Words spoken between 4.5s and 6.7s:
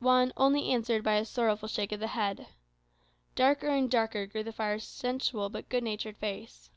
friar's sensual but good natured face.